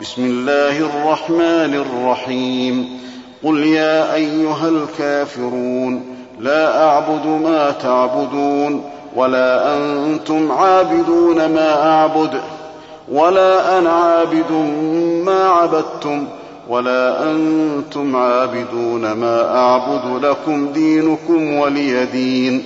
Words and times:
بسم 0.00 0.24
الله 0.24 0.78
الرحمن 0.78 1.74
الرحيم. 1.74 3.00
قل 3.44 3.64
يا 3.64 4.14
أيها 4.14 4.68
الكافرون 4.68 6.02
لا 6.38 6.84
أعبد 6.84 7.26
ما 7.26 7.70
تعبدون 7.70 8.84
ولا 9.16 9.76
أنتم 9.76 10.52
عابدون 10.52 11.46
ما 11.46 11.82
أعبد 11.82 12.40
ولا 13.12 13.78
أنا 13.78 13.90
عابد 13.90 14.50
ما 15.24 15.44
عبدتم 15.44 16.26
ولا 16.68 17.30
أنتم 17.30 18.16
عابدون 18.16 19.12
ما 19.12 19.56
أعبد 19.56 20.24
لكم 20.24 20.72
دينكم 20.72 21.52
ولي 21.52 22.06
دين. 22.06 22.64